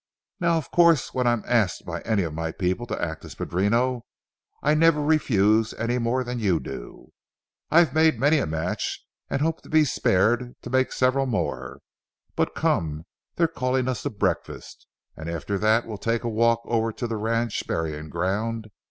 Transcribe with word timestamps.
Now, 0.39 0.57
of 0.57 0.71
course, 0.71 1.13
when 1.13 1.27
I'm 1.27 1.43
asked 1.45 1.85
by 1.85 2.01
any 2.01 2.23
of 2.23 2.33
my 2.33 2.51
people 2.51 2.87
to 2.87 2.99
act 2.99 3.23
as 3.23 3.35
padrino, 3.35 4.01
I 4.63 4.73
never 4.73 4.99
refuse 4.99 5.75
any 5.75 5.99
more 5.99 6.23
than 6.23 6.39
you 6.39 6.59
do. 6.59 7.13
I've 7.69 7.93
made 7.93 8.19
many 8.19 8.39
a 8.39 8.47
match 8.47 9.05
and 9.29 9.43
hope 9.43 9.61
to 9.61 9.69
be 9.69 9.85
spared 9.85 10.55
to 10.63 10.71
make 10.71 10.91
several 10.91 11.27
more. 11.27 11.81
But 12.35 12.55
come; 12.55 13.03
they're 13.35 13.47
calling 13.47 13.87
us 13.87 14.01
to 14.01 14.09
breakfast, 14.09 14.87
and 15.15 15.29
after 15.29 15.59
that 15.59 15.85
we'll 15.85 15.99
take 15.99 16.23
a 16.23 16.29
walk 16.29 16.61
over 16.65 16.91
to 16.93 17.05
the 17.05 17.17
ranch 17.17 17.67
burying 17.67 18.09
ground. 18.09 18.71